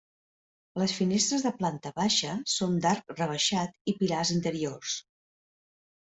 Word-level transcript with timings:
Les 0.83 0.93
finestres 0.99 1.45
de 1.45 1.49
la 1.51 1.59
planta 1.59 1.91
baixa 1.99 2.31
són 2.55 2.79
d'arc 2.87 3.15
rebaixat 3.21 3.79
i 3.93 3.97
pilars 4.01 4.35
interiors. 4.39 4.99